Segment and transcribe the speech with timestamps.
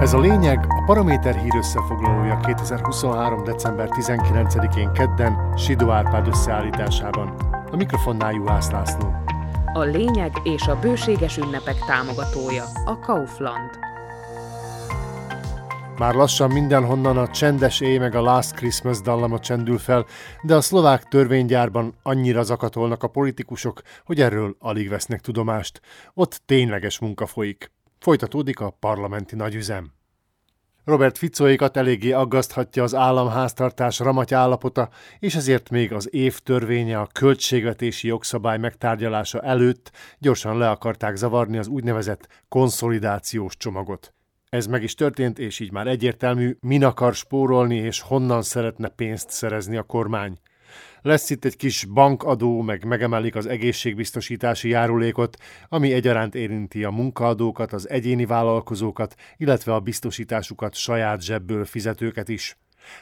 [0.00, 3.44] Ez a lényeg a Paraméter hír összefoglalója 2023.
[3.44, 7.34] december 19-én kedden Sidó Árpád összeállításában.
[7.70, 9.14] A mikrofonnál Juhász László.
[9.72, 13.70] A lényeg és a bőséges ünnepek támogatója a Kaufland.
[15.98, 20.06] Már lassan mindenhonnan a csendes éj meg a Last Christmas dallama csendül fel,
[20.42, 25.80] de a szlovák törvénygyárban annyira zakatolnak a politikusok, hogy erről alig vesznek tudomást.
[26.14, 27.70] Ott tényleges munka folyik.
[28.00, 29.92] Folytatódik a parlamenti nagyüzem.
[30.84, 37.08] Robert Ficóékat eléggé aggaszthatja az államháztartás ramaty állapota, és ezért még az év törvénye a
[37.12, 44.14] költségvetési jogszabály megtárgyalása előtt gyorsan le akarták zavarni az úgynevezett konszolidációs csomagot.
[44.48, 49.30] Ez meg is történt, és így már egyértelmű, min akar spórolni, és honnan szeretne pénzt
[49.30, 50.38] szerezni a kormány.
[51.02, 55.36] Lesz itt egy kis bankadó, meg megemelik az egészségbiztosítási járulékot,
[55.68, 62.58] ami egyaránt érinti a munkaadókat, az egyéni vállalkozókat, illetve a biztosításukat saját zsebből fizetőket is.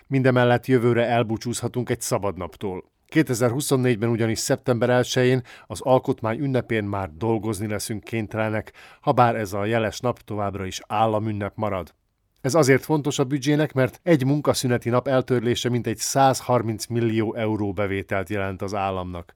[0.07, 2.85] Mindemellett jövőre elbúcsúzhatunk egy szabadnaptól.
[3.15, 9.65] 2024-ben ugyanis szeptember 1-én az alkotmány ünnepén már dolgozni leszünk kénytelenek, ha bár ez a
[9.65, 11.95] jeles nap továbbra is államünnep marad.
[12.41, 18.29] Ez azért fontos a büdzsének, mert egy munkaszüneti nap eltörlése mintegy 130 millió euró bevételt
[18.29, 19.35] jelent az államnak.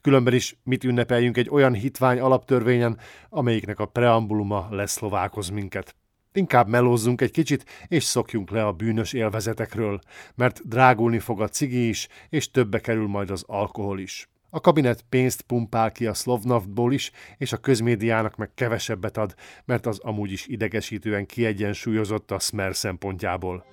[0.00, 5.94] Különben is mit ünnepeljünk egy olyan hitvány alaptörvényen, amelyiknek a preambuluma leszlovákoz minket.
[6.32, 10.00] Inkább melózzunk egy kicsit, és szokjunk le a bűnös élvezetekről,
[10.34, 14.31] mert drágulni fog a cigi is, és többe kerül majd az alkohol is.
[14.54, 19.86] A kabinet pénzt pumpál ki a Slovnaftból is, és a közmédiának meg kevesebbet ad, mert
[19.86, 23.64] az amúgy is idegesítően kiegyensúlyozott a Smer szempontjából.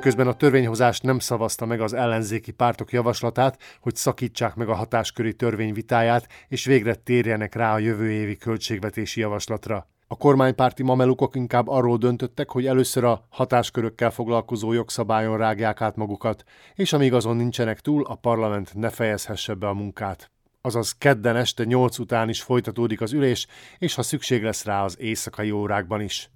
[0.00, 5.34] Közben a törvényhozás nem szavazta meg az ellenzéki pártok javaslatát, hogy szakítsák meg a hatásköri
[5.34, 9.91] törvény vitáját, és végre térjenek rá a jövő évi költségvetési javaslatra.
[10.12, 16.44] A kormánypárti mamelukok inkább arról döntöttek, hogy először a hatáskörökkel foglalkozó jogszabályon rágják át magukat,
[16.74, 20.30] és amíg azon nincsenek túl, a parlament ne fejezhesse be a munkát.
[20.60, 23.46] Azaz kedden este nyolc után is folytatódik az ülés,
[23.78, 26.30] és ha szükség lesz rá az éjszakai órákban is.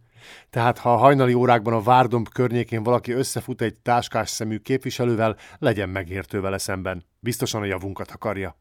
[0.50, 5.88] Tehát ha a hajnali órákban a Várdomb környékén valaki összefut egy táskás szemű képviselővel, legyen
[5.88, 7.04] megértő vele szemben.
[7.20, 8.56] Biztosan a javunkat akarja.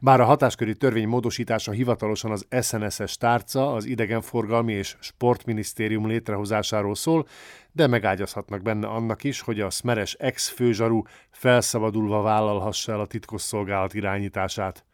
[0.00, 7.26] Bár a hatásköri törvény módosítása hivatalosan az SNSS tárca, az idegenforgalmi és sportminisztérium létrehozásáról szól,
[7.72, 14.84] de megágyazhatnak benne annak is, hogy a szmeres ex-főzsarú felszabadulva vállalhassa el a titkosszolgálat irányítását.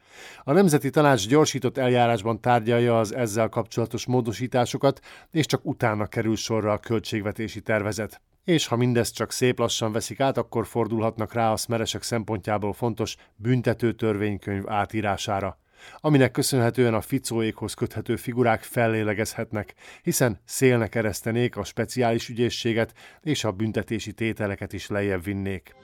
[0.45, 5.01] A Nemzeti Tanács gyorsított eljárásban tárgyalja az ezzel kapcsolatos módosításokat,
[5.31, 10.21] és csak utána kerül sorra a költségvetési tervezet és ha mindezt csak szép lassan veszik
[10.21, 15.59] át, akkor fordulhatnak rá a szmeresek szempontjából fontos büntető törvénykönyv átírására,
[15.97, 23.53] aminek köszönhetően a ficóékhoz köthető figurák fellélegezhetnek, hiszen szélnek eresztenék a speciális ügyészséget, és a
[23.53, 25.75] büntetési tételeket is lejjebb vinnék.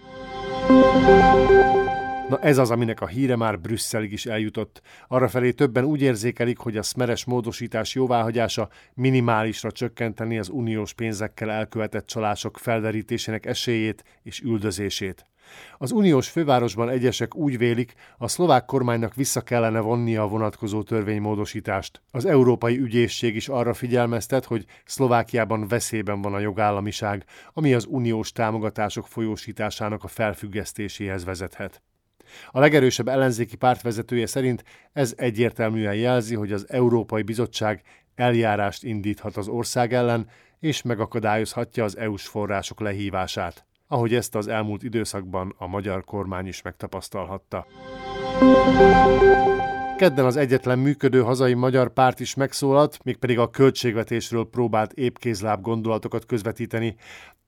[2.28, 4.83] Na ez az, aminek a híre már Brüsszelig is eljutott.
[5.09, 12.06] Arrafelé többen úgy érzékelik, hogy a szmeres módosítás jóváhagyása minimálisra csökkenteni az uniós pénzekkel elkövetett
[12.06, 15.27] csalások felderítésének esélyét és üldözését.
[15.78, 22.03] Az uniós fővárosban egyesek úgy vélik, a szlovák kormánynak vissza kellene vonnia a vonatkozó törvénymódosítást.
[22.11, 28.33] Az Európai Ügyészség is arra figyelmeztet, hogy Szlovákiában veszélyben van a jogállamiság, ami az uniós
[28.33, 31.83] támogatások folyósításának a felfüggesztéséhez vezethet.
[32.50, 37.83] A legerősebb ellenzéki pártvezetője szerint ez egyértelműen jelzi, hogy az Európai Bizottság
[38.15, 40.28] eljárást indíthat az ország ellen,
[40.61, 46.62] és megakadályozhatja az EU-s források lehívását, ahogy ezt az elmúlt időszakban a magyar kormány is
[46.62, 47.67] megtapasztalhatta.
[49.99, 56.27] Kedden az egyetlen működő hazai magyar párt is megszólalt, mégpedig a költségvetésről próbált épkézláb gondolatokat
[56.27, 56.97] közvetíteni,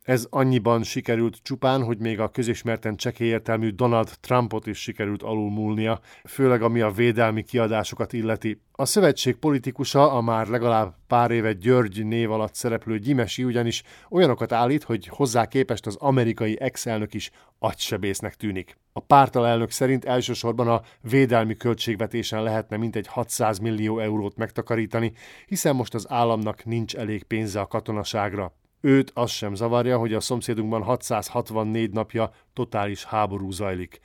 [0.02, 6.62] ez annyiban sikerült csupán, hogy még a közismerten csekélyértelmű Donald Trumpot is sikerült alulmúlnia, főleg
[6.62, 8.60] ami a védelmi kiadásokat illeti.
[8.72, 14.52] A szövetség politikusa, a már legalább pár éve György név alatt szereplő Gyimesi ugyanis olyanokat
[14.52, 18.79] állít, hogy hozzá képest az amerikai ex-elnök is agysebésznek tűnik.
[18.92, 25.12] A pártalelnök szerint elsősorban a védelmi költségvetésen lehetne mintegy 600 millió eurót megtakarítani,
[25.46, 28.52] hiszen most az államnak nincs elég pénze a katonaságra.
[28.80, 34.00] Őt az sem zavarja, hogy a szomszédunkban 664 napja totális háború zajlik.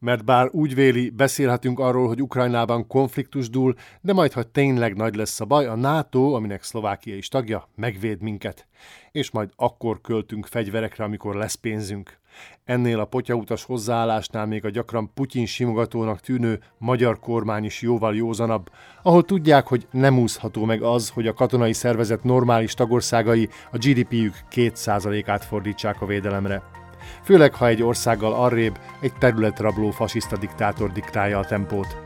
[0.00, 5.14] Mert bár úgy véli, beszélhetünk arról, hogy Ukrajnában konfliktus dúl, de majd, ha tényleg nagy
[5.14, 8.66] lesz a baj, a NATO, aminek Szlovákia is tagja, megvéd minket.
[9.12, 12.18] És majd akkor költünk fegyverekre, amikor lesz pénzünk.
[12.64, 18.70] Ennél a potyautas hozzáállásnál még a gyakran Putyin simogatónak tűnő magyar kormány is jóval józanabb,
[19.02, 24.34] ahol tudják, hogy nem úszható meg az, hogy a katonai szervezet normális tagországai a GDP-jük
[24.50, 26.79] 2%-át fordítsák a védelemre.
[27.22, 31.96] Főleg, ha egy országgal arrébb egy területrabló fasiszta diktátor diktálja a tempót.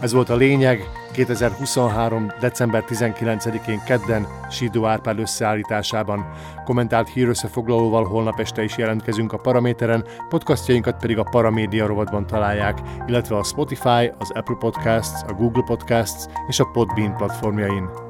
[0.00, 0.82] Ez volt a lényeg
[1.12, 2.32] 2023.
[2.40, 6.32] december 19-én kedden Sidó Árpád összeállításában.
[6.64, 13.36] Kommentált hírösszefoglalóval holnap este is jelentkezünk a Paraméteren, podcastjainkat pedig a Paramédia rovatban találják, illetve
[13.36, 18.07] a Spotify, az Apple Podcasts, a Google Podcasts és a Podbean platformjain.